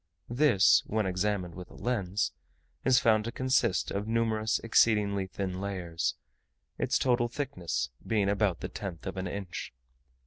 This, 0.31 0.81
when 0.87 1.05
examined 1.05 1.53
with 1.53 1.69
a 1.69 1.75
lens, 1.75 2.31
is 2.83 2.97
found 2.97 3.23
to 3.25 3.31
consist 3.31 3.91
of 3.91 4.07
numerous 4.07 4.57
exceedingly 4.63 5.27
thin 5.27 5.61
layers, 5.61 6.15
its 6.79 6.97
total 6.97 7.27
thickness 7.27 7.91
being 8.07 8.27
about 8.27 8.61
the 8.61 8.67
tenth 8.67 9.05
of 9.05 9.15
an 9.15 9.27
inch. 9.27 9.71